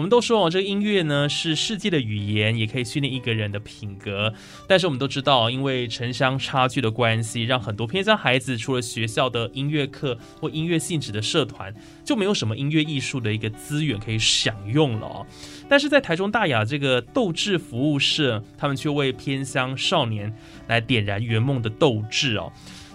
[0.00, 4.32] 我们都说哦，这个音乐呢是世界的语言，也可以训练一个人的品格。
[4.66, 15.26] 但是我们都知道，因为城乡差距的关系，让很多偏乡孩子除了学校的音乐课或音乐性质的社团，就没有什么音乐艺术的一个资源可以享用了哦。
[15.68, 20.34] 但是在台中大雅这个斗志服务社，他们却为偏乡少年
[20.66, 22.50] 来点燃圆梦的斗志哦。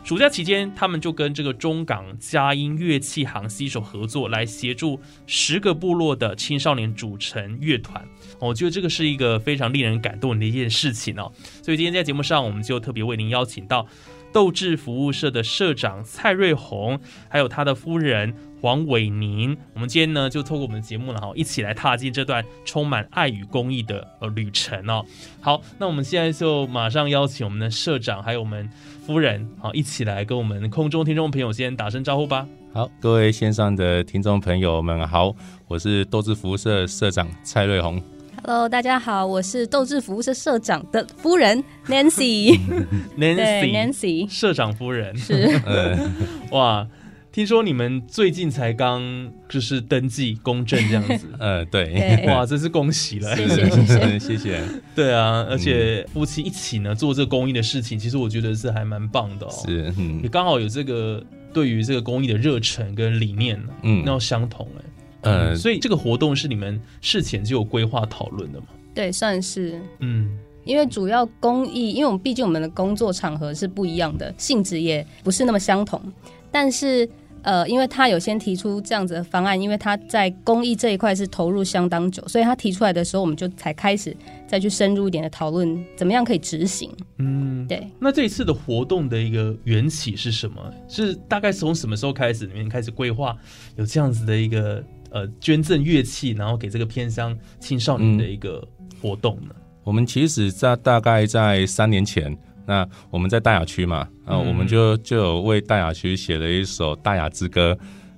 [0.05, 8.07] 暑假期间，他们就跟这个中港佳音乐器行携手合作，来协助十个部落的青少年组成乐团。
[8.39, 11.31] 我觉得这个是一个非常令人感动的一件事情哦。
[11.63, 13.87] 所以今天在节目上，我们就特别为您邀请到
[14.31, 18.31] 斗志服务社的社长蔡瑞红，还有他的夫人
[18.65, 19.55] 黄伟宁。
[19.75, 25.05] 我们今天呢，就透过我们的节目了哈，一起来踏进这段充满爱与公益的呃旅程哦。
[25.39, 28.67] 好，那我们现在就马上邀请我们的社长，还有我们。
[29.05, 32.47] 夫人，好，一起来跟我们空中听众朋友先打声招呼吧。
[32.73, 35.31] 好，各位线上的听众朋友们好，
[35.67, 38.01] 我是斗志服务社社长蔡瑞红。
[38.43, 42.59] Hello，大家好，我是斗志服务社社长的夫人 Nancy。
[43.15, 45.61] Nancy，Nancy，社长夫人是。
[46.49, 46.87] 哇。
[47.35, 49.03] 听说你们最近才刚
[49.49, 54.19] 就是登记公证这样子， 呃，对，哇，真是恭喜了，谢谢谢谢。
[54.19, 54.61] 谢谢，
[54.95, 68.67] 对啊，而且夫妻一起呢做这个公益的事情，其实我觉得是还蛮棒的哦，是，也刚好有这个对于这个公益的热忱跟理念呢，嗯，那要相同哎，呃，所以这个活动是你们事前就有规划讨论的吗？
[68.93, 76.01] 对，算是，嗯，因为主要公益，因为我们毕竟我们的工作场合是不一样的，性质也不是那么相同，
[76.49, 77.05] 但是。
[77.45, 84.17] 呃，因为他有先提出这样子的方案，因为他在公益这一块是投入相当久，所以他提出来的时候，我们就才开始
[84.47, 86.91] 再去深入一点的讨论，怎么样可以执行。
[87.19, 87.87] 嗯，对。
[87.99, 90.73] 那这一次的活动的一个缘起是什么？
[90.87, 93.37] 是大概从什么时候开始，你们开始规划
[93.75, 98.67] 有这样子的一个呃捐赠乐器，然后给这个偏乡青少年的一个
[98.99, 99.53] 活动呢？
[99.83, 102.35] 我们其实在大概在三年前。
[102.65, 107.77] 那我们在大雅区嘛，啊，我们就就有为大雅区写了一首大雅之歌，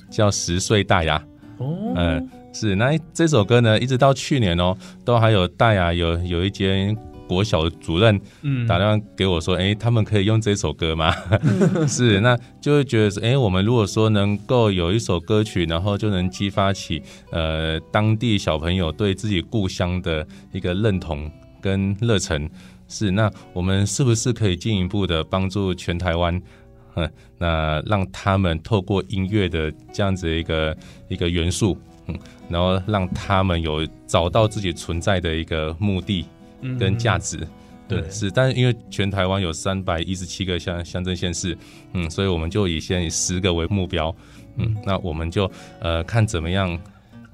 [0.10, 1.18] 叫《十岁大雅》。
[1.64, 6.96] 哦，嗯，是那这首歌呢，一直到去年哦，都还有大雅有有一间
[7.28, 11.12] 国小主任，嗯，打电话给我说，哎，他们可以用这首歌吗？
[11.88, 21.30] 是，那就会觉得，哎，我们如果说能够有一首歌曲，然后就能激发起呃当地小朋友对自己故乡的一个认同
[21.60, 22.50] 跟热忱。
[22.88, 26.42] 是，那我们是不是可以进一步的帮助全台湾，
[26.96, 30.78] 嗯，那让他们透过音乐的这样子一个
[31.10, 31.78] 一个元素，
[32.08, 32.18] 嗯，
[32.50, 36.26] 然后让他们有找到自己存在的一个目的
[36.80, 37.46] 跟价值，
[37.88, 41.58] 对，是，但是因为全台湾有三百一十七个乡乡镇县市，
[41.94, 44.16] 嗯，所以我们就以先以十个为目标，
[44.56, 45.50] 嗯，那我们就
[45.82, 46.80] 呃看怎么样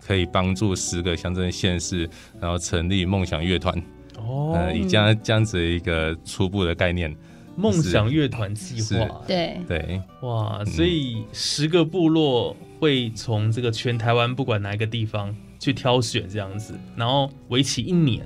[0.05, 2.09] 可以帮助十个乡镇县市，
[2.41, 3.81] 然后成立梦想乐团。
[4.17, 7.15] 哦，以这样这样子一个初步的概念，
[7.55, 9.57] 梦想乐团计划，对。
[9.67, 18.25] 对，哇，所以十个部落会从这个全台湾不管哪一个地方去挑选这样子，然后为期一年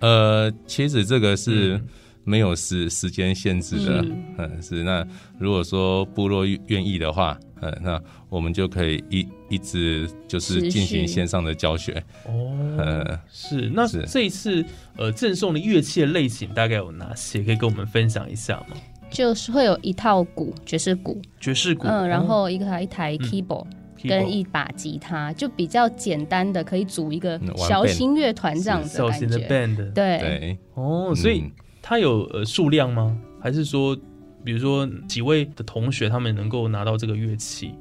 [0.00, 1.80] 呃，其实这个是。
[2.28, 4.04] 没有时时间限制的，
[4.38, 5.06] 嗯，是那
[5.38, 12.02] 如果说部落愿意的话，嗯，那我们就可以一一直就是进行线上的教学。
[12.24, 14.64] 哦，呃，是那这一次
[14.96, 17.42] 呃赠送的乐器的类型大概有哪些？
[17.42, 18.76] 可以跟我们分享一下吗？
[19.10, 23.66] 就是会有一套鼓，爵士鼓，爵士鼓，嗯，然后一个一台 keyboard
[24.02, 29.92] 跟一把吉他，就比较简单的，可以组一个小型乐团这样子小型的 band。
[29.92, 31.44] 对，哦，所以。
[31.88, 33.16] 它有呃数量吗？
[33.40, 33.96] 还是说，
[34.46, 37.74] 比如说几位的同学他们能够拿到这个乐器？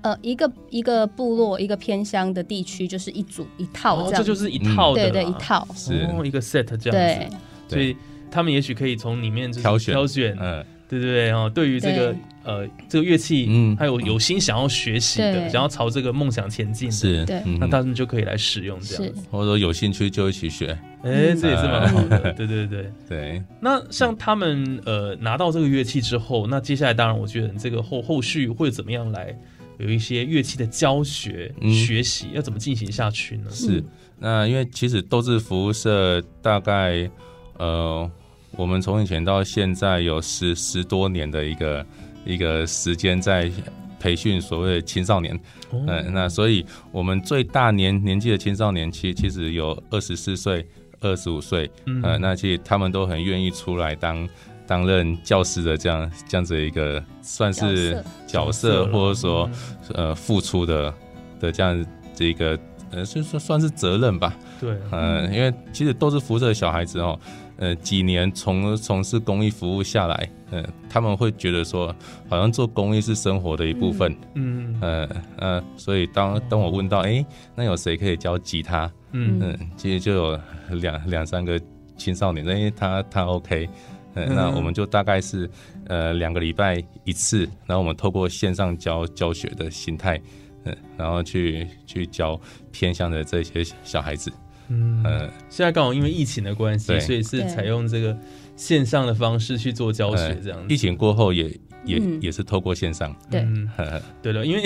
[0.00, 5.68] 呃，一个一个部落、一个偏乡的地区，就是一组一套这样，这就是一套的，对对，一套。
[5.74, 6.08] 是。
[6.24, 7.36] 一个 set 这样子，
[7.68, 7.94] 所以
[8.30, 10.64] 他们也许可以从里面挑选挑选，嗯。
[10.88, 17.26] 对对对哦，对于这个呃这个乐器，嗯，还有有心想要学习的，想要朝这个梦想前进的，是，
[17.58, 22.90] 那他们就可以来使用这样，或者说有兴趣就一起学，哎，这也是蛮好的， 对对对。
[23.08, 23.42] 对。
[23.60, 29.36] 那像他们呃拿到这个乐器之后，那接下来当然我觉得这个后后续会怎么样来
[29.78, 33.50] 有一些乐器的教学学习要怎么进行下去呢？
[33.50, 33.84] 是，
[34.18, 37.10] 那因为其实斗志服务社大概
[37.58, 38.10] 呃。
[38.56, 41.86] 我们从以前到现在有十十多年的一个
[42.24, 43.50] 一个时间在
[43.98, 45.38] 培训所谓的青少年，
[45.72, 50.66] 嗯，那所以我们最大年年纪的青少年，其其实有二十四岁、
[51.00, 54.26] 二十五岁，嗯，那其实他们都很愿意出来当
[54.66, 59.50] 担任教师的这样这样子一个算是角色，或者说
[59.94, 60.94] 呃付出的
[61.38, 62.58] 的这样这个
[62.90, 67.18] 呃是说算是责任吧，对，嗯，因为其实都是扶着小孩子哦。
[67.60, 71.94] 呃，几年从从事公益服务下来，嗯，他们会觉得说，
[72.26, 77.22] 好像做公益是生活的一部分，嗯，呃呃，所以当当我问到，哎，
[77.54, 78.90] 那有谁可以教吉他？
[79.12, 80.40] 嗯嗯，其实就有
[80.70, 81.60] 两两三个
[81.98, 83.68] 青少年，因为他他 OK，
[84.14, 85.48] 嗯，那我们就大概是
[85.86, 90.18] 呃两个礼拜一次，然后我们透过线上教教学的形态，
[90.64, 92.40] 嗯，然后去去教
[92.72, 94.32] 偏向的这些小孩子。
[94.70, 95.02] 嗯，
[95.48, 98.16] 现在刚好因为疫情的关系，所以是采用这个
[98.56, 100.64] 线上的方式去做教学，这样。
[100.68, 101.50] 疫情过后也
[101.84, 103.14] 也也是透过线上。
[103.30, 103.44] 对，
[104.22, 104.62] 对了，因为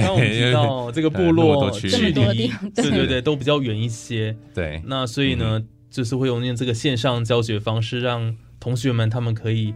[0.00, 2.50] 刚我们提到这个 部落距离，对。
[2.74, 4.36] 对对，都比较远一些。
[4.52, 9.72] 对，那所以呢，就是会用这个线上教学方式，让同学们他们可以。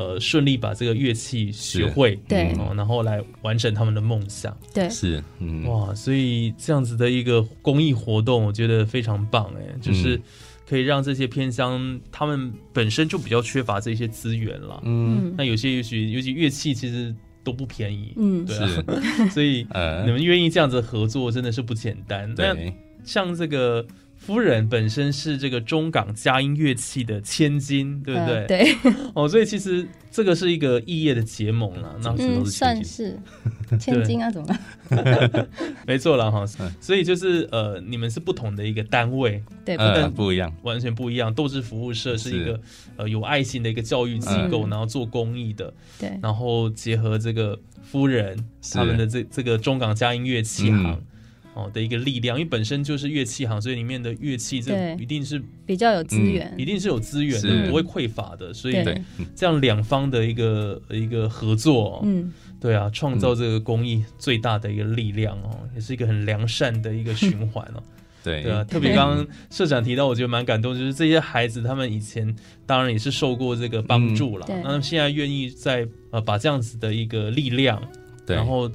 [0.00, 10.18] 呃，顺利把这个乐器学会，对，然后来完成他们的梦想，对，是，嗯，哇，所以这样子的一个公益活动，我觉得非常棒，哎，就是
[10.66, 17.14] 可以让这些偏乡，他们本身就比较缺乏这些资源了，嗯，那有些也许，尤其乐器其实
[17.44, 19.66] 都不便宜，嗯，对啊， 所以
[20.06, 22.56] 你们愿意这样子合作，真的是不简单，那，
[23.04, 23.86] 像这个。
[24.20, 28.46] 夫人本身是这个中港佳音乐器的千金，对不对？
[28.46, 28.76] 对。
[29.14, 33.18] 哦，所以其实这个是一个异业的结盟了，那嗯，算是。
[33.80, 34.58] 千金啊，怎么？
[35.86, 36.44] 没错了哈，
[36.80, 39.76] 所以就是呃，你们是不同的一个单位，对，
[40.10, 41.32] 不一样，完全不一样。
[41.32, 42.60] 斗志服务社是一个
[42.96, 48.36] 呃有爱心的一个教育机构，然后做公益的，对，然后结合这个夫人
[48.72, 51.00] 他们的这这个中港佳音乐器行。
[51.54, 58.54] 哦的一个力量，因为本身就是乐器行，所以里面的乐器这一定是比较有资源，一定是有资源的，不会匮乏的。
[58.54, 58.74] 所以
[59.34, 67.82] 这样两方的一个一个合作，嗯，对啊，创造这个公益最大的一个力量哦，也是一个很良善的一个循环哦。
[68.22, 68.42] 对。
[68.42, 77.82] 对啊，特别刚刚社长提到，我觉得蛮感动，就是这些孩子他们以前当然也是受过这个帮助了，那现在愿意在呃把这样子的一个力量，
[78.26, 78.70] 然后。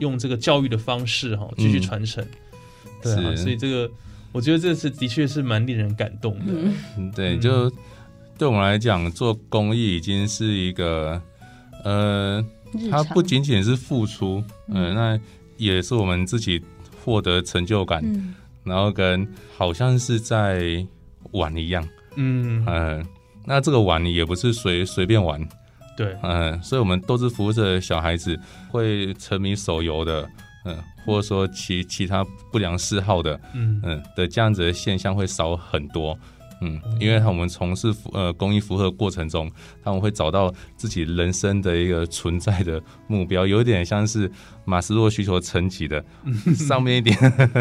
[0.00, 2.24] 用这个教育的方式哈，继续传承，
[3.00, 3.90] 对啊，所以这个
[4.32, 6.52] 我觉得这是的确是蛮令人感动的。
[6.96, 7.70] 嗯，对，就
[8.36, 11.20] 对我们来讲，做公益已经是一个
[11.84, 12.44] 呃，
[12.90, 15.20] 它不仅仅是付出，嗯，那
[15.56, 16.60] 也是我们自己
[17.04, 18.02] 获得成就感，
[18.64, 20.84] 然后跟好像是在
[21.32, 21.86] 玩一样，
[22.16, 22.64] 嗯。
[22.66, 23.06] 嗯，
[23.44, 25.46] 那这个玩也不是随随便玩。
[26.00, 28.34] 对，嗯，所以我们都是扶着小孩子
[28.70, 30.26] 会沉迷手游的，
[30.64, 33.78] 嗯，或者说其其他不良嗜好的，嗯。
[33.84, 36.18] 嗯的这样子的现象会少很多，
[36.62, 39.52] 嗯，因为我们从事呃公益服务的过程中，
[39.84, 44.30] 他们会找到自己人生的一个存在的目标，有点像是
[44.64, 46.02] 马斯洛需求层级的
[46.56, 47.14] 上面一点，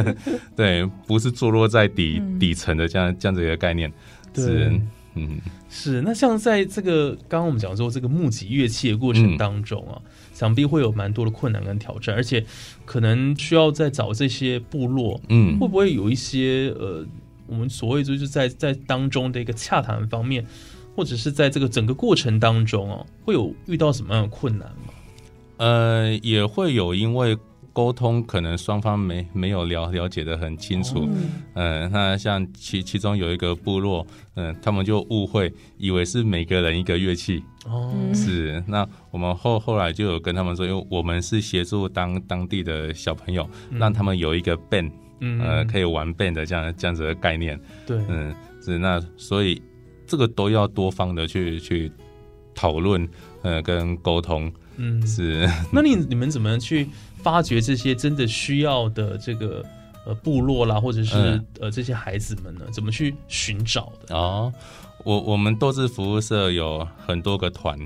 [0.56, 3.92] 对，不是坐落在底底层的这样这样子一个概念，
[4.34, 4.80] 是。
[5.16, 5.40] 嗯，
[5.70, 10.00] 是那像在这个刚刚我们讲说这个募集乐器的过程当中啊，
[10.34, 12.46] 想必会有蛮多的困难跟挑战，而且
[12.86, 17.06] 可能需要再找这些部落，嗯，会不会有一些呃，
[17.48, 20.46] 我们所谓就是在在当中的一个洽谈方面，
[20.96, 24.94] 或者是在这个整个过程当中哦，会有遇到什么样的困难吗？
[25.58, 27.38] 呃，也会有，因为。
[27.74, 31.08] 沟通可能双方没没有了了解的很清楚，
[31.54, 49.62] 嗯，那像其其中有一个部落，嗯，他们就误会以为是每个人一个乐器，哦，是，那我们后后来就有跟他们说，因为我们是协助当当地的小朋友，让他们有一个 band，呃，可以玩 band 的这样这样子的概念，对，嗯，是那所以
[50.06, 51.92] 这个都要多方的去去
[52.54, 53.08] 讨论，
[53.44, 54.52] 呃，跟沟通。
[54.80, 55.48] 嗯，是。
[55.72, 56.88] 那你你们怎么去
[57.22, 59.64] 发掘这些真的需要的这个
[60.06, 62.62] 呃部落啦，或者是呃这些孩子们呢？
[62.72, 64.16] 怎么去寻找的？
[64.16, 64.52] 哦，
[65.04, 67.78] 我我们斗志服务社有很多个团。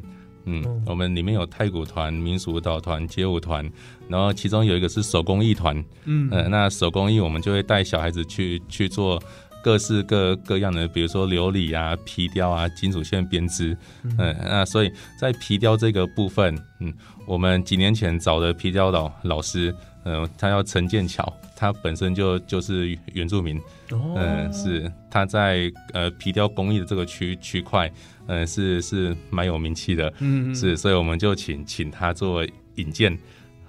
[0.46, 3.64] 嗯，我们里面有太鼓团、民俗舞蹈团、街舞团，
[4.10, 5.82] 然后其中有一个是手工艺团。
[6.04, 9.24] 嗯，呃，那手工艺我们就会带小孩子去去做
[9.64, 13.76] 各式各各样的，比如说琉璃啊、皮雕啊、金属线编织。
[14.04, 16.94] 嗯，那所以在皮雕这个部分，嗯，
[17.26, 23.58] 我们几年前找的皮雕老老师，嗯，他叫陈建桥，他本身就就是原住民。
[23.92, 27.90] 哦，嗯，是他在呃皮雕工艺的这个区区块。
[28.26, 32.42] 嗯，是是蛮有名气的，嗯，是，所以我们就请请他做
[32.76, 33.20] 引荐，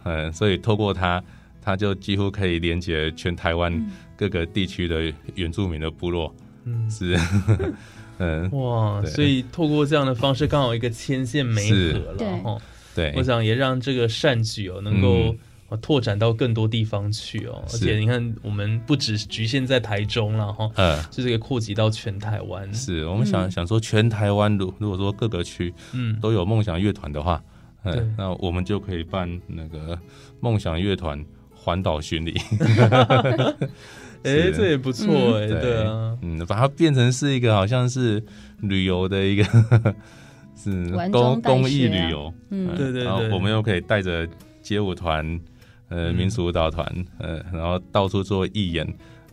[0.05, 1.21] 嗯，所以透过他，
[1.65, 7.19] 他就几乎可以连接全台湾各个地区的原住民的部落，嗯，是，
[8.19, 12.59] 嗯，哇，所以透过这样的方式，刚好一个牵线媒合了，哈，
[12.95, 15.35] 对，我想也让这个善举哦能够。
[15.81, 22.73] 拓展到更多地方去哦，而且你看，我们不只局限在台中了哈，嗯，就是个扩及到全台湾。
[22.73, 27.43] 是我们想想说，全台湾如如果说各个区，嗯，都有梦想乐团的话，
[27.83, 29.99] 嗯，那我们就可以办那个
[30.39, 31.19] 梦想乐团
[31.65, 32.35] 环岛巡礼。
[34.23, 35.85] 哎，这也不错哎，对。
[35.85, 38.23] 啊，嗯，把它变成是一个好像是
[38.61, 39.45] 旅游的一个，
[40.57, 44.29] 是公公益旅游，嗯，对对对，然后我们又可以带着
[44.63, 45.41] 街舞团。
[45.91, 46.85] 呃，民俗舞蹈团，
[47.19, 48.85] 呃，然后到处做义演，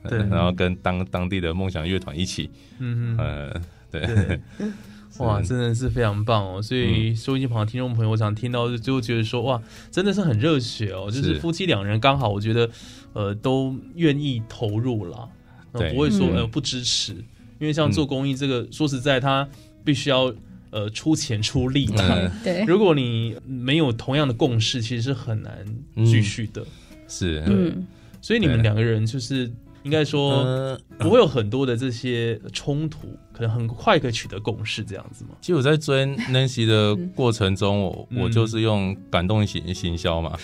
[0.07, 4.01] 对，然后跟当当地的梦想乐团一起，嗯呃，对，
[5.21, 6.61] 哇，真的是非常棒哦！
[6.61, 11.09] 所以收音机旁的听众朋友，我想听到就觉得说，哇，真的是很热血哦！
[11.11, 12.69] 就是夫妻两人刚好，我觉得
[13.13, 15.29] 呃，都愿意投入了，
[15.71, 17.13] 不会说呃不支持，
[17.59, 19.47] 因为像做公益这个，说实在，他
[19.83, 20.33] 必须要。
[20.73, 22.63] 呃，出钱出力嘛， 对。
[22.63, 25.65] 如果你没有同样的共识，其实是很难
[26.05, 26.65] 继续的。
[27.09, 27.73] 是，对。
[28.21, 29.51] 所以你们两个人就是
[29.83, 35.31] 应该说不会有很多的这些冲突， 可能很快可以取得共识这样子吗？
[35.41, 40.37] 其实我在追 Nancy 的过程中，我我就是用感动型行销嘛。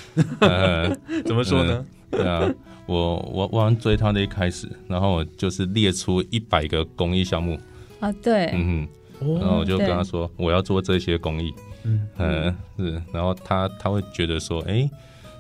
[1.26, 1.86] 怎么说呢？
[2.10, 2.50] 对啊，
[2.86, 7.60] 我我我追他的一开始，然后我就是列出一百个公益项目
[8.00, 8.88] 啊，对，嗯。
[9.20, 11.52] 然后我就跟他说，我要做这些公益，
[11.84, 14.88] 嗯嗯是，然后他他会觉得说，哎，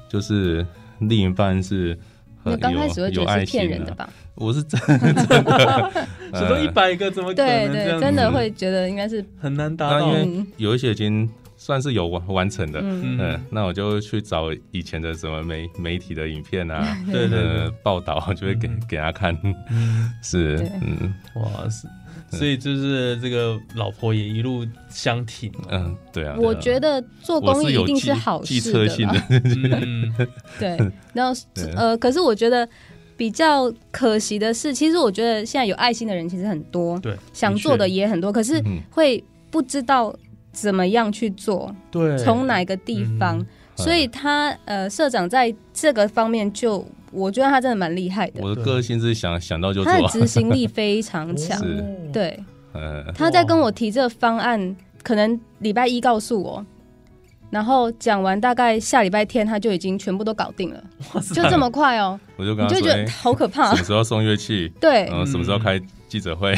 [0.10, 0.66] 就是
[0.98, 1.96] 另一半是
[2.44, 4.10] 很有有爱心的吧？
[4.36, 11.27] 我是真真的，只说一百个怎么对对，真的会觉得应该是很难达到，因为有一些已经
[11.58, 19.36] 算是有完完成的，嗯，那我就去找以前的什么媒媒体的影片啊， 对对报道就会给给他看，
[20.22, 21.13] 是嗯。
[21.36, 21.88] 哇是。
[22.29, 25.51] 所以就是这个老婆也一路相挺。
[25.69, 26.36] 嗯，对啊。
[26.38, 28.88] 我觉得做公益一定是好事的。
[29.81, 30.13] 嗯，
[30.60, 30.77] 对。
[31.13, 31.41] 然后
[31.75, 32.67] 呃，可是我觉得
[33.15, 40.13] 比较可惜的是，其实我觉得现在有爱心的人其实很多，对，想做的也很多，可是会不知道
[40.51, 43.46] 怎么样去做，对，从哪个地方。
[43.75, 46.86] 所以他呃，社长在这个方面就。
[47.17, 48.41] 我觉得他真的蛮厉害的。
[48.41, 51.59] 我的个性是想想到就做，他的执行力 非常强。
[52.13, 52.39] 对，
[53.15, 56.65] 他在跟我提这个方案，可能礼拜一告诉我，
[57.50, 60.83] 然后讲完大概下礼拜天他就已经全部都搞定了，
[61.33, 62.19] 就这么快哦。
[62.36, 63.71] 我就跟他说，好可怕。
[63.71, 64.71] 什么时候送乐器？
[64.79, 66.55] 对，然后什么时候开记者会？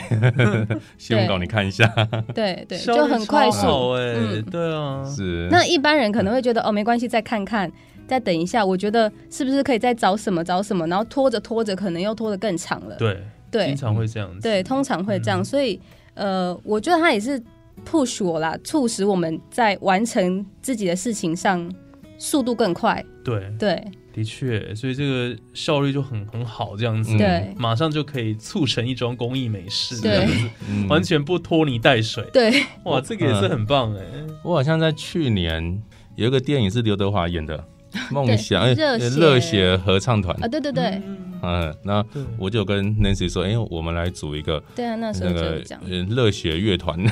[0.98, 1.88] 新闻稿你看一下。
[2.36, 3.94] 对对， 就很快速。
[3.94, 5.48] 哎，对啊，是。
[5.50, 7.72] 那一般人可能会觉得哦，没关系，再看看。
[8.10, 12.96] 再等一下，我觉得是不是可以再找什么找什么，然后拖着拖着，可能又拖得更长了。
[12.96, 14.42] 对对，经常会这样子。
[14.42, 15.80] 对，通常会这样，所以
[16.16, 17.40] 呃，我觉得他也是
[17.88, 21.72] push 我啦，促使我们在完成自己的事情上
[22.18, 23.06] 速度更快。
[23.24, 30.50] 对对，的确，所以这个效率就很很好，这样子，对，马上就可以促成一桩公益美事，这样子，
[30.90, 32.24] 完全不拖泥带水。
[32.34, 32.52] 对，
[32.86, 34.02] 哇，这个也是很棒哎。
[34.44, 35.80] 我好像在去年
[36.16, 37.64] 有一个电影是刘德华演的。
[38.12, 39.78] 梦想热血。
[39.78, 40.36] 合唱团。
[40.44, 41.02] 啊，对对对，
[41.42, 42.06] 嗯，那
[42.38, 45.80] 我就跟 Nancy 说，哎，我们来组一个，对啊，那时候就讲。
[46.10, 46.98] 热血乐团，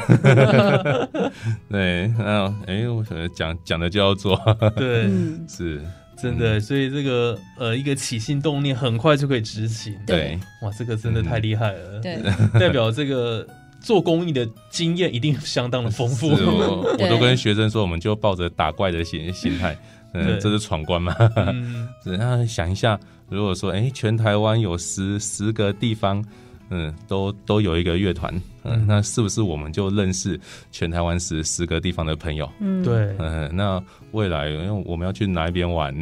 [1.70, 3.04] 对，然后哎，我
[3.36, 4.40] 讲讲的就要做，
[4.76, 5.10] 对，
[5.48, 5.82] 是。
[6.20, 12.18] 真的，所以这个呃，一个起心动念很快就可以执行，对，哇，这个真的太厉害了，对，
[12.60, 13.46] 代表这个
[13.80, 19.78] 做公益的经验一定相当的丰富，我都跟学生说，我们就抱着打怪的心心态。
[20.14, 21.16] 嗯，这是闯关嘛？
[22.06, 23.00] 然后想一下，
[23.30, 26.24] 如果说，哎，全台湾有十十个地方，
[26.70, 28.34] 嗯，都都有一个乐团，
[28.64, 30.40] 嗯，那是不是我们就认识
[30.72, 32.50] 全台湾十十个地方的朋友？
[32.60, 35.94] 嗯，对，嗯，那未来因为我们要去哪一边玩，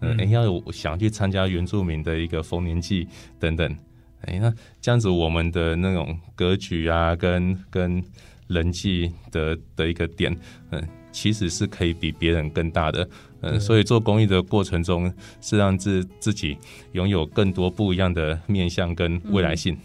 [0.00, 3.06] 嗯，哎，要有想去参加原住民的一个丰年祭
[3.38, 3.76] 等等，
[4.22, 8.02] 哎，那这样子我们的那种格局啊，跟跟
[8.46, 10.36] 人际的的一个点，
[10.70, 13.08] 嗯，其实是可以比别人更大的。
[13.42, 16.58] 嗯，所以做公益的过程中，是让自自己
[16.92, 19.76] 拥有更多不一样的面向跟未来性。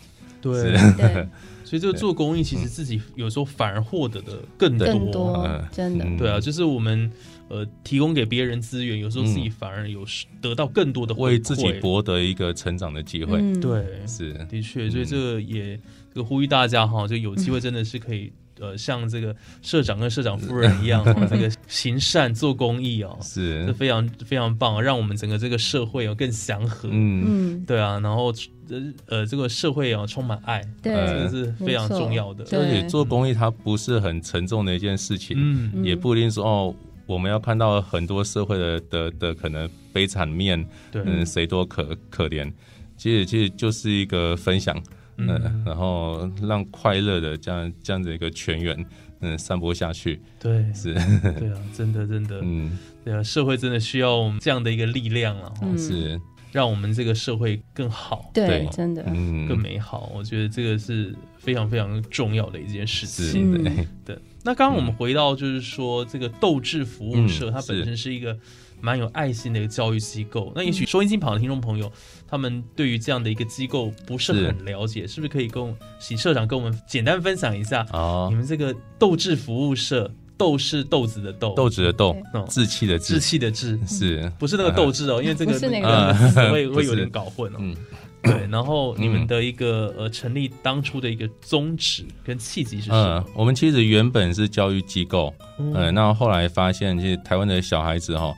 [0.41, 0.77] 对，
[1.63, 6.05] 所以这个做公益，其实自己有时候反而获得的更多，真的。
[6.17, 7.09] 对啊，就是我们
[7.47, 10.05] 呃提供给别人资源，有时候自己反而有
[10.41, 13.39] 得到更多的，为自己博得一个成长的机会。
[13.61, 14.33] 对，是。
[14.49, 15.79] 的确，所以这个也
[16.13, 18.31] 这个呼吁大家哈，就有机会真的是可以。
[18.59, 26.87] 呃，像这个社长跟社长夫人一样， 这个行善做公益哦，是非常非常棒，让我们整个这个社会哦更祥和。
[26.91, 28.33] 嗯，对啊，然后
[28.69, 32.43] 呃呃，这个社会哦充满爱，对，这是非常重要的。
[32.57, 42.51] 而且做公益它不是很沉重的一件事情，嗯，也不一定说哦，我们要看到很多社会的的的可能悲惨面，嗯，谁多可可怜，
[42.97, 44.81] 其实其实就是一个分享。
[45.17, 48.85] 嗯，然后让快乐的这样这样的一个全员，
[49.21, 50.21] 嗯，散播下去。
[50.39, 50.93] 对，是，
[51.39, 56.19] 对啊，真的真的，嗯，对啊，社会真的需要这样的一个力量啊，是，
[56.51, 60.11] 让我们这个社会更好，对，真的，嗯，更美好。
[60.13, 63.63] 我觉得这个是非常非常重要的一件事情。
[64.05, 68.37] 对，那刚刚我们回到就是说，这个斗志服务社，它本身是一个。
[68.85, 71.91] 蛮有爱心的一个教育机构，那也许收音机旁的听众朋友，
[72.27, 77.83] 他们对于这样的一个机构不是很了解，是不是可以跟喜社长跟我们简单分享一下？
[77.91, 82.15] 哦，你们这个斗志服务社，斗是豆子的斗，豆子的豆，
[82.47, 85.19] 志气的志，志气的志，是不是那个斗志哦？
[85.19, 86.13] 因为这个 那个
[86.53, 87.57] 会会有点 搞混哦。
[87.59, 87.75] 嗯，
[88.21, 88.47] 对。
[88.51, 93.25] 然后你们的一个呃成立当初的一个宗旨跟契机是什么？
[93.33, 98.31] 我们其实原本是教育机构，嗯，那后来发现，其实台湾的小孩子哈。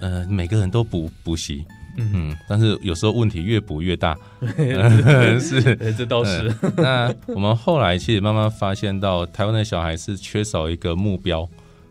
[0.00, 1.64] 呃，每个人都补补习，
[1.96, 4.16] 嗯，但是有时候问题越补越大，
[5.40, 6.52] 是， 这倒是。
[6.76, 11.48] 那我们后来其实慢慢发现到，台湾的小孩是缺少一个目标，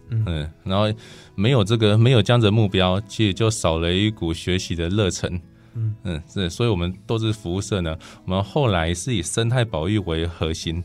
[0.10, 0.91] 嗯，然后
[1.36, 5.39] 没有这个没有这样的目标，其实就少了一股学习的热忱，
[5.75, 7.97] 嗯嗯，是，所以我们都是服务社呢。
[8.25, 10.84] 我们后来是以生态保育为核心，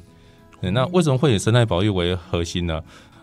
[0.60, 2.80] 那为什么会以生态保育为核心呢？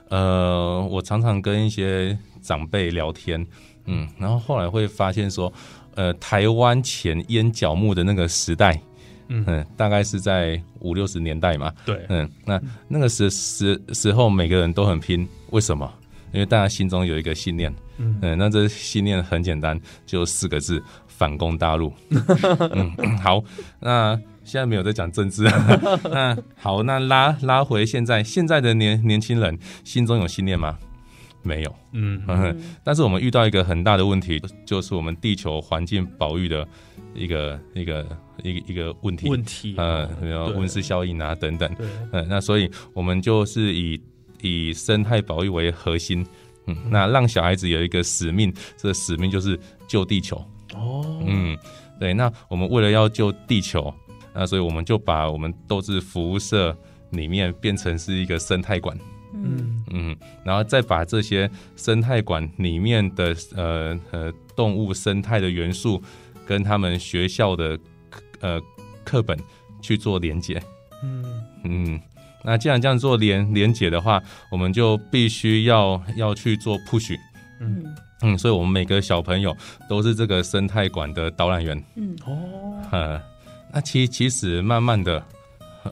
[0.10, 3.43] 呃，我常常跟一些长辈聊天。
[3.86, 5.52] 嗯，然后后来会发现说，
[5.95, 8.80] 呃，台湾前烟角木的那个时代，
[9.28, 11.71] 嗯，大概是在五六十年代嘛。
[11.86, 15.91] 对，嗯，那那个时时时候，每个人都很拼，为什么？
[16.34, 21.93] 因为大家心中有一个信念，嗯，那这信念很简单，就四个字：反攻大陆。
[22.74, 23.41] 嗯，好，
[23.80, 25.43] 那现在没有在讲政治，
[26.12, 30.78] 那好，那拉拉回现在，现在的年年轻人心中有信念吗？
[31.45, 32.19] 没有，嗯，
[32.84, 36.67] 但是我们遇到一个很大的问题，就是我们地球环境保育的
[37.13, 38.03] 一个一个
[38.41, 44.01] 一个一个问题，问题，嗯，有温室效应啊等等，对，嗯，那所以我们就是以
[44.41, 46.25] 以生态保育为核心，
[46.65, 50.38] 嗯，那让小孩子有一个使命，这个使命就是救地球，
[50.73, 51.55] 哦，嗯，
[51.99, 53.93] 对，那我们为了要救地球，
[54.34, 56.75] 那所以我们就把我们斗志服务社
[57.12, 58.97] 里面变成是一个生态馆。
[59.43, 66.02] 嗯嗯，然后再把这些生态馆里面的呃呃动物生态的元素，
[66.45, 67.78] 跟他们学校的
[68.39, 68.62] 呃
[69.04, 69.38] 课本
[69.82, 70.62] 去做连接。
[71.04, 72.02] 嗯嗯，
[72.43, 77.15] 那既然这样做连连接的话，我们就必须要要去做 push。
[77.60, 79.56] 嗯嗯，所以我们每个小朋友
[79.89, 81.84] 都是这个生态馆的导览员。
[81.95, 83.21] 嗯哦，呃，
[83.74, 85.24] 那其其实慢慢的。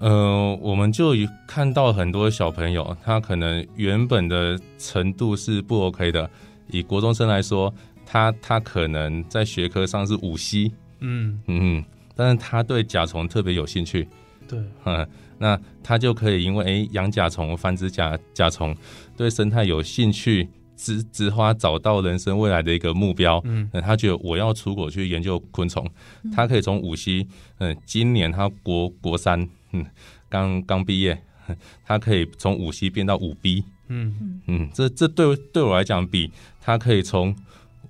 [0.02, 1.14] 呃，我们就
[1.48, 6.30] 看到很多小朋友，他可能原本的程度是不 OK 的。
[6.68, 7.74] 以国中生来说，
[8.06, 11.84] 他他可能在学科上是五 C，嗯嗯，
[12.16, 14.08] 但是他对甲虫特别有兴趣，
[14.48, 18.76] 对，嗯， 那他就可以因为哎养甲虫、繁殖甲甲虫，
[19.16, 25.86] 对生态有兴趣，植植花找到人生未来的一个目标，嗯，他觉得我要出国去研究昆虫，
[26.34, 27.28] 他可以从五 C，
[27.60, 29.48] 嗯，今年他国国三。
[29.76, 29.86] 嗯，
[30.30, 31.22] 刚刚毕业，
[31.86, 33.64] 他可以从五 C 变到五 B。
[33.88, 36.32] 嗯嗯，这这对对我来讲，比
[36.62, 37.36] 他可以从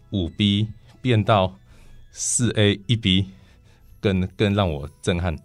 [0.09, 0.67] 五 B
[1.01, 1.55] 变到
[2.11, 3.27] 四 A 一 B
[4.01, 5.35] 更更让我震撼。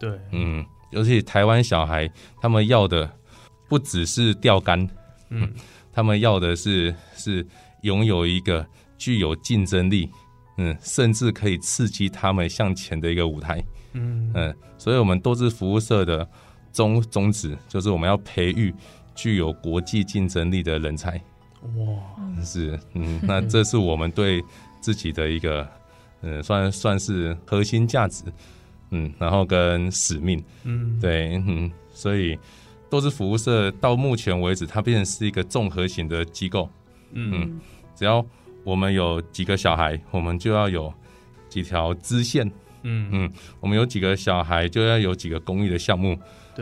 [0.00, 3.10] 对，嗯，尤其台湾小孩，他们要的
[3.68, 4.88] 不只是钓竿，
[5.30, 5.52] 嗯，
[5.92, 7.46] 他们要的是是
[7.82, 8.66] 拥有一个
[8.98, 10.10] 具有竞争力，
[10.56, 13.62] 嗯，甚至可以刺激他们向前的一个舞台。
[13.94, 16.28] 嗯嗯，所以我们多智服务社的
[16.72, 18.74] 宗宗旨就是我们要培育
[19.14, 21.20] 具有国际竞争力的人才。
[21.76, 24.42] 哇，是嗯，那这是我们对
[24.80, 25.68] 自己的一个
[26.22, 28.24] 嗯，算算是核心价值。
[28.94, 30.42] 嗯，然后跟使命。
[30.64, 32.38] 嗯，对，嗯，所以
[32.90, 36.68] 多智服务社到目前为止，它变成是一个综合型的机构。
[37.12, 37.58] 嗯，
[37.94, 38.22] 只要
[38.64, 40.92] 我们有几个小孩，我们就要有
[41.48, 42.50] 几条支线。
[42.84, 46.18] 嗯嗯，我们有几个小孩，就要有几个公益的项目，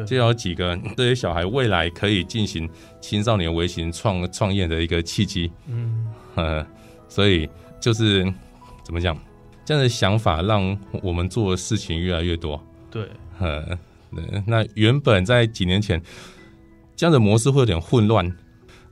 [0.06, 2.68] 就要几个 这些小孩未来可以进行
[3.00, 5.50] 青少年微型创创业的一个契机。
[5.66, 6.66] 嗯，呃，
[7.08, 7.48] 所以
[7.80, 8.22] 就是
[8.84, 9.16] 怎么讲，
[9.64, 12.62] 这样的想法让我们做的事情越来越多。
[12.90, 13.08] 对，
[13.38, 13.78] 呃，
[14.46, 15.98] 那原本在几年前，
[16.94, 18.30] 这样的模式会有点混乱。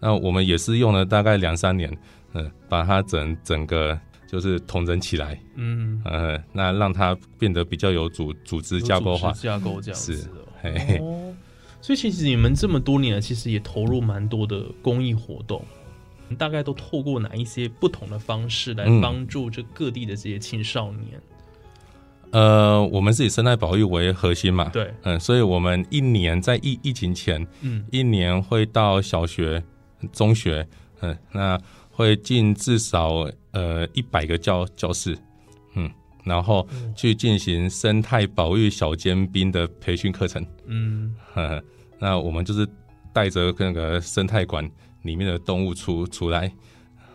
[0.01, 1.95] 那我们也是用了大概两三年，
[2.35, 3.99] 嗯，把它整整个。
[4.31, 6.03] 就是统整起来，嗯。
[6.05, 9.33] 呃，那让它变得比较有组组织架构化。
[9.33, 10.31] 架构这样子
[11.01, 11.35] 哦。
[11.81, 15.65] 所以其实你们这么多年，其实也投入蛮多的公益活动，
[16.37, 21.19] 大概都透过哪一些不同的方式来帮助这各地的这些青少年？
[22.33, 29.65] 呃，我们是以生态保育为核心嘛，对，嗯，所以我们一年在疫疫情前，嗯，一年会到小学、
[30.13, 30.69] 中学，
[31.01, 31.59] 嗯，那。
[31.99, 35.19] 会进至少呃一百个教教室，
[35.75, 35.91] 嗯，
[36.23, 41.13] 然后去进行生态保育小尖兵的培训课程，嗯。
[41.35, 41.65] 呵呵，
[41.99, 42.65] 那我们就是
[43.13, 44.65] 带着那个生态馆
[45.03, 46.49] 里面的动物出出来，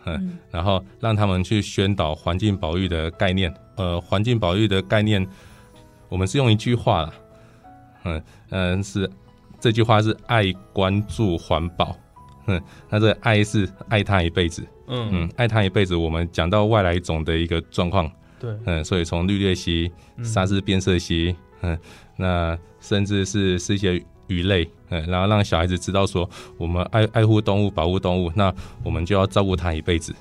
[0.04, 5.26] 嗯，然后让他们去宣导环境保育的概念，呃，环境保育的概念，
[6.10, 7.10] 我们是用一句话，
[8.04, 9.10] 嗯嗯，是
[9.58, 11.96] 这句话是爱关注环保。
[12.46, 15.96] 嗯，那这个爱是爱他一辈子，嗯嗯，爱他一辈子。
[15.96, 19.90] 我们讲到外来种的一个状况，对，嗯，所以从绿鬣蜥、
[20.22, 21.78] 沙氏变色蜥，嗯，
[22.16, 30.14] 那甚至是是一些鱼类，嗯，然后让小孩子知道说，我们爱爱护动物、保护动物，那我们就要照顾它一辈子，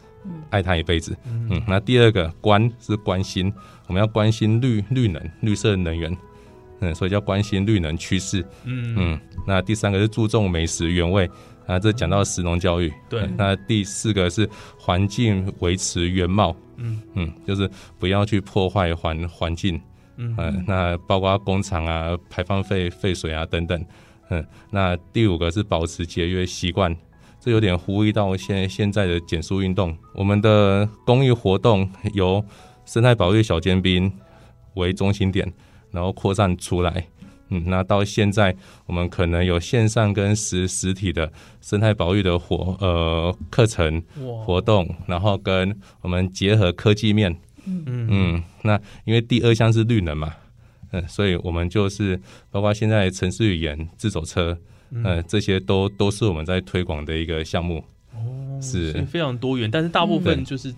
[0.50, 1.62] 爱它一辈子，嗯。
[1.68, 3.52] 那第二个关是关心，
[3.88, 6.18] 我们要关心绿绿能、绿色能源，
[6.80, 9.20] 嗯，所以叫关心绿能趋势，嗯嗯。
[9.46, 11.30] 那第三个是注重美食原味。
[11.66, 12.92] 啊，这讲到食农教育。
[13.10, 16.56] 对，那第四个是环境维持原貌。
[16.78, 19.80] 嗯嗯，就是不要去破坏环环境。
[20.18, 20.36] 嗯，
[20.68, 23.86] 那包括工厂啊、排放废废水啊等等。
[24.30, 26.96] 嗯，那第五个是保持节约习惯，
[27.40, 29.96] 这有点呼应到现现在的减速运动。
[30.14, 32.44] 我们的公益活动由
[32.86, 34.12] 生态保育小尖兵
[34.76, 35.52] 为中心点，
[35.92, 37.06] 然后扩散出来。
[37.54, 38.56] 嗯，那到现在，
[38.88, 44.02] 我们可能有线上跟实实体的生态保育的活呃课程
[44.44, 47.32] 活动，然后跟我们结合科技面，
[47.68, 48.08] 嗯。
[48.10, 50.34] 嗯，那因为第二项是绿能嘛，
[50.94, 54.58] 嗯，所以我们就是包括现在城市语言、自走车，
[54.90, 57.84] 嗯，这些都都是我们在推广的一个项目，
[58.16, 60.74] 哦，是非常多元，但是大部分就是。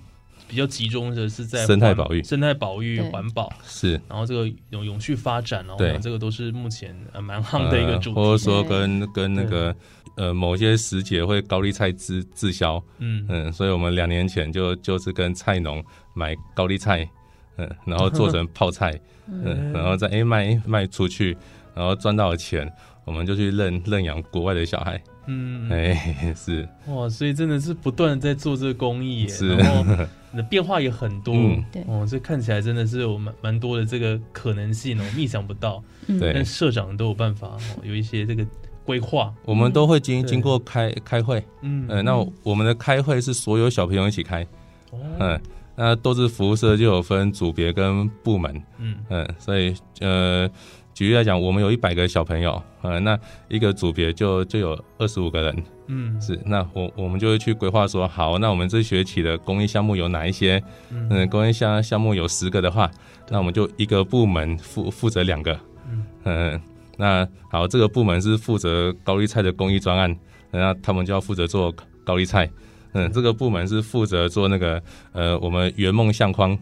[0.47, 3.51] 比较集中的是在生态保育、生态保育、环保。
[3.65, 8.15] 是，然后这个永永续发展哦，对，这个都是目前呃蛮夯的一个主题。
[8.15, 9.75] 或者说跟跟那个
[10.15, 13.25] 呃某些时节会高丽菜滞滞销，嗯。
[13.29, 17.09] 嗯，所以我们两年前就就是跟菜农买高丽菜，
[17.57, 21.35] 嗯，然后做成泡菜， 嗯，然后再哎卖卖出去，
[21.73, 22.71] 然后赚到了钱，
[23.05, 25.01] 我们就去认认养国外的小孩。
[25.27, 26.67] 嗯，哎， 是。
[26.87, 29.83] 哇，所以真的是不断的在做这个公益，是，然后
[30.35, 31.33] 的变化也很多，
[31.71, 38.45] 对，哦，这看起来真的是有蛮蛮多的这个可能性哦，我们意想不到，对，但社长都有办法哦，有一些这个
[38.83, 44.43] 规划，我们都会经经过开开会，嗯，呃，那我们的开会是所有小朋友一起开，
[44.91, 45.41] 哦，嗯，
[45.75, 48.95] 那都是服务社就有分组别跟部门，嗯。
[49.09, 50.47] 嗯，所以呃。
[50.95, 60.63] 举例来讲，我们有一百个小朋友，呃，那一个组别就就有二十五个人，嗯，是，那我我们就会去规划说，好，那我们这学期的公益项目有哪一些？
[60.89, 62.89] 嗯，公益项项目有十个的话，
[63.29, 65.59] 那我们就一个部门负负责两个，
[66.23, 66.61] 嗯，
[66.95, 70.17] 那好，这个部门是负责高丽菜的公益专案，
[70.49, 72.49] 那他们就要负责做高丽菜，
[72.93, 74.81] 嗯，这个部门是负责做那个
[75.11, 76.57] 呃，我们圆梦相框。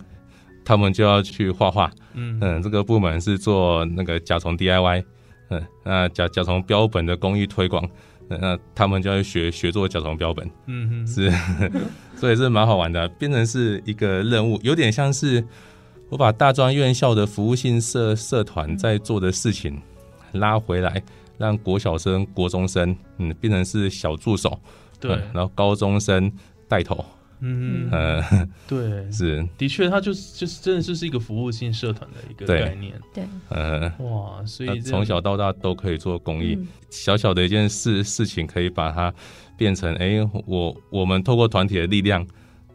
[0.64, 2.38] 他们就要去画画，嗯。
[2.42, 5.04] 嗯，这个部门是做那个甲虫 DIY，
[5.50, 7.88] 嗯，那甲甲虫标本的公益推广，
[8.28, 11.32] 那他们就要学学做甲虫标本，嗯嗯，是，
[12.16, 15.44] 所以是蛮好玩的，变成是一个任务，有点像是
[16.10, 19.82] 我把大专院校的服务性社社团在做的事情
[20.32, 21.04] 拉回来，
[21.38, 24.60] 让国小生、国中生，嗯，变成是小助手，
[25.00, 26.32] 对，然后高中生
[26.68, 27.04] 带头。
[27.46, 32.94] 嗯嗯， 对， 是，的确，它就是就是真的就是一个服务性社团的一个概念。
[33.14, 36.58] 对，嗯，哇，所以从小到大都可以做公益，
[36.90, 39.14] 小小的一件事事情可以把它
[39.58, 42.26] 变成，哎，我我们透过团体的力量，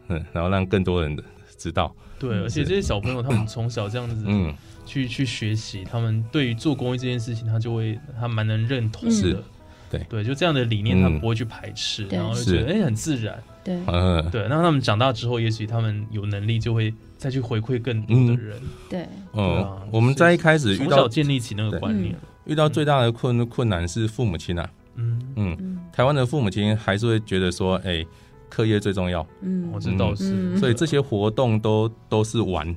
[0.07, 1.17] 嗯，然后让更多人
[1.57, 1.93] 知道。
[2.19, 4.53] 对，而且这些小朋友他们从小这样子，嗯，
[4.85, 9.43] 去去学习，他们对于做公益这件事情，他就会他蛮能认同的。
[9.89, 10.05] 对。
[10.07, 13.41] 对，就这样的理念，他不会去排斥，然后就觉得哎很自然。
[13.69, 14.47] 对，嗯，对。
[14.49, 18.59] 那他们长大之后，也许他们有能力，就会再去回馈更多的人。
[18.89, 24.67] 对，嗯，我们在一开始从小建立起那个观念，遇到最大的困困难是父母亲啊。
[24.95, 28.03] 嗯嗯，台湾的父母亲还是会觉得说，哎，
[28.49, 29.23] 课业最重要。
[29.41, 32.67] 嗯，我知道是，所以这些活动都都是玩。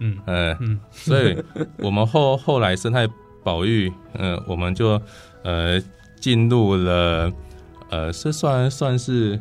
[0.00, 1.36] 嗯嗯，所以
[1.78, 3.08] 我们后后来生态
[3.44, 5.00] 保育，嗯，我们就
[5.44, 5.80] 呃。
[6.22, 7.32] 进入了，
[7.90, 9.36] 呃，这算算是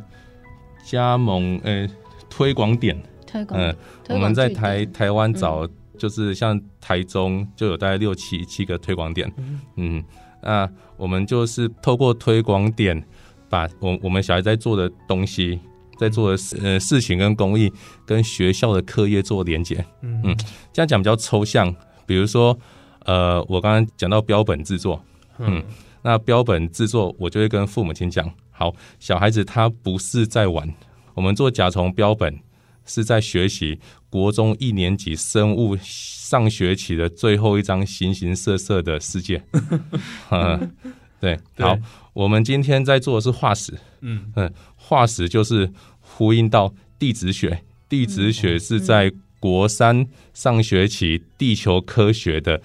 [0.83, 1.87] 加盟，呃，
[2.29, 3.01] 推广点。
[3.25, 3.59] 推广。
[3.59, 3.75] 嗯，
[4.09, 5.67] 我们在台台湾找，
[5.97, 9.31] 就是像台中就有大概六七七个推广点。
[9.77, 10.03] 嗯，
[10.43, 13.01] 那我们就是透过推广点，
[13.49, 15.59] 把我我们小孩在做的东西，
[15.97, 17.71] 在做的事呃事情跟公益，
[18.05, 19.85] 跟学校的课业做连接。
[20.01, 20.35] 嗯嗯，
[20.73, 21.73] 这样讲比较抽象。
[22.05, 22.57] 比如说，
[23.05, 25.01] 呃，我刚刚讲到标本制作。
[25.37, 25.63] 嗯。
[26.03, 30.73] 那标本制作，我就会跟父母亲讲：好，小孩子他不是在玩，
[31.13, 32.39] 我们做甲虫标本
[32.85, 39.43] 是在学习国中一年级生物上学期的最后一张形形色色的世界。
[40.31, 40.71] 嗯，
[41.19, 41.77] 对，好，
[42.13, 43.77] 我们今天在做的是化石。
[44.01, 52.61] 嗯嗯，化石就是呼应到地质学，地质学是在国三上学期地球科学的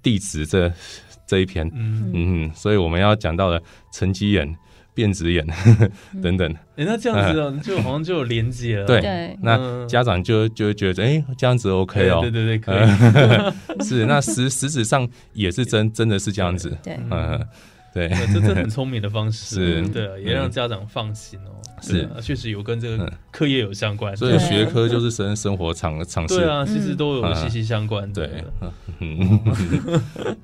[0.00, 0.72] 地质这。
[1.26, 3.60] 这一篇，嗯嗯，所以我们要讲到的
[3.92, 4.56] 沉积眼、
[4.94, 5.46] 变质眼
[6.22, 6.50] 等等。
[6.76, 8.86] 哎，那这样子就好像就有连接了。
[8.86, 12.20] 对，那家长就就觉得，哎，这样子 OK 哦。
[12.20, 12.86] 对对对，可以。
[13.84, 16.76] 是，那实实质上也是真真的是这样子。
[16.82, 17.46] 对，嗯，
[17.92, 19.82] 对，这是很聪明的方式。
[19.82, 21.52] 是，对，也让家长放心哦。
[21.82, 24.16] 是，确实有跟这个课业有相关。
[24.16, 28.10] 所以学科就是生生活常常对啊，其实都有息息相关。
[28.14, 28.42] 对，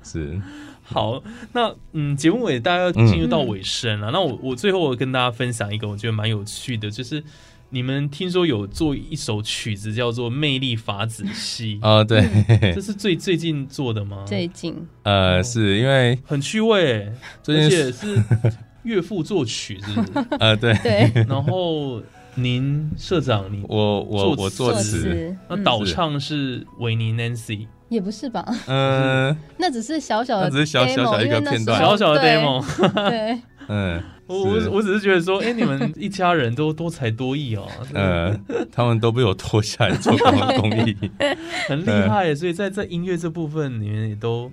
[0.03, 0.39] 是。
[0.83, 4.11] 好，那嗯，节目尾大家要进入到尾声了。
[4.11, 7.23] 那我我最后我跟大家分享一个我觉得蛮有趣的，就是
[7.69, 12.03] 你们听说有做一首曲子叫做《魅力法子西》啊？
[12.03, 12.27] 对，
[12.75, 14.25] 这是最最近做的吗？
[14.27, 17.11] 最近，呃，是因为很趣味，
[17.47, 18.21] 而且是
[18.83, 20.27] 岳父作曲，是不是？
[20.39, 21.11] 呃，对对。
[21.27, 22.03] 然后
[22.35, 27.67] 您社长，你我我我作词，那导唱是维尼 Nancy。
[27.93, 28.43] 也不是吧？
[28.67, 32.63] 嗯， 那只是小小的，只是小小小一个片段，小小的 demo。
[33.09, 37.67] 对，嗯， 我我我只是觉得说，哎，你们一家人都多才多艺哦。
[37.93, 38.37] 嗯，
[38.71, 40.17] 他们都被我拖下来做
[40.59, 40.97] 公益，
[41.67, 42.33] 很厉害。
[42.33, 44.51] 所以在在音乐这部分，你们也都。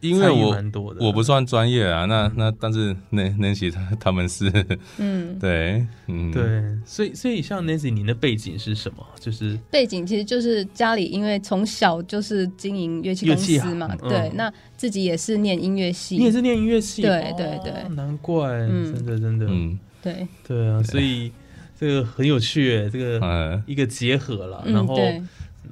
[0.00, 0.56] 因为我
[0.98, 4.50] 我不算专业啊，那那但是 Nancy 他他们是，
[4.98, 6.42] 嗯， 对，嗯，对，
[6.86, 9.06] 所以所以像 Nancy，您的背景是什么？
[9.20, 20.26] 就是背景其实就是家里因为从小就是经营乐器公司嘛，对，那自己也是念音乐系，你也是念音乐系，对对对，难怪，真的真的，嗯，对。
[20.46, 21.30] 对啊，所以
[21.78, 24.96] 这个很有趣，这个一个结合了，然后。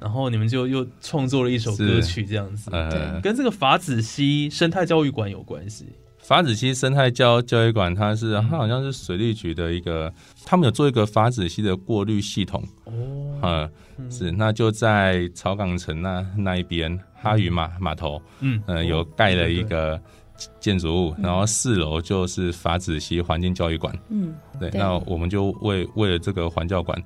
[0.01, 5.87] 然后你们就又创作了一首歌曲，这样子，对，跟这个法子溪生态教育馆有关系。
[6.19, 10.13] 法子溪生态教教育馆，它是它好像是水利局的一个，
[10.45, 12.63] 他们有做一个法子溪的过滤系统。
[12.85, 18.61] 哦，嗯，是，那就在草港城那那一边哈渔码码头，嗯。
[18.67, 19.99] 呃，有盖了一个
[20.59, 23.97] 建筑物，然后四楼就是法子溪环境教育馆。
[24.09, 27.03] 嗯，对，那我们就为为了这个环教馆，嗯，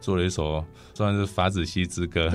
[0.00, 0.64] 做了一首。
[0.92, 2.28] 算是法子西之歌，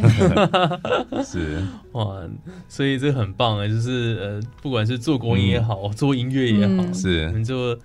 [1.23, 2.19] 是哇，
[2.67, 3.67] 所以这很棒啊！
[3.67, 7.77] 就是呃，不管是做公益也好，做音乐也好，是你们就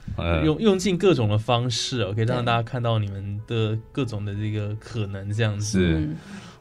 [0.43, 5.81] 用用尽各种的方式哦，可以让大家看到你们的各种的这个可能，这样子。
[5.81, 6.09] 是。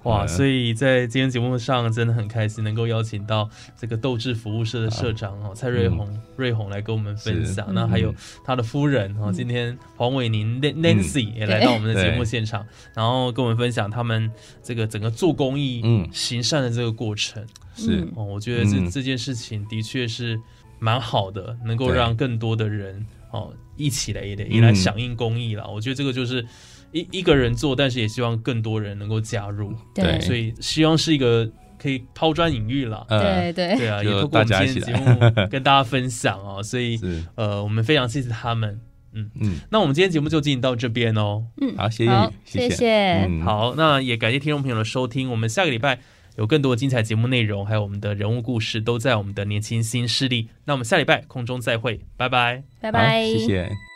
[0.03, 6.07] 哇，所以在今天节目上真的很开心，能够邀请到这个斗志服务社的社长哦蔡瑞红
[6.38, 7.67] 瑞红来跟我们分享。
[7.73, 14.31] 那还有他的夫人哦，今天黄伟宁 Nancy 也来到我们的节目现场，然后跟我们分享他们
[14.63, 15.83] 这个整个做公益、
[16.13, 17.45] 行善的这个过程。
[17.75, 18.07] 是。
[18.15, 20.39] 哦，我觉得这这件事情的确是
[20.79, 25.69] 蛮好的，能够让更多的人哦一起来也也来响应公益了。
[25.69, 26.45] 我觉得这个就是。
[26.91, 33.78] 一一个人做，但是也希望更多人能够加入，对，所以希望是一个可以抛砖引玉了，对对。
[33.78, 36.99] 对啊， 也通过今天节目 跟大家分享哦，所以
[37.36, 38.80] 呃，我们非常谢谢他们。
[39.13, 39.30] 嗯。
[39.39, 41.45] 嗯，那我们今天节目就进行到这边哦。
[41.62, 43.30] 嗯，好，谢谢，谢谢。
[43.43, 45.30] 好，那也感谢听众朋友的收听。
[45.32, 45.99] 我们下个礼拜
[46.38, 50.49] 有更多精彩节目内容，还有我们的人物故事，都在我们的年轻新势力。
[50.65, 53.88] 那我们下礼拜空中再会，拜拜，拜拜，谢谢。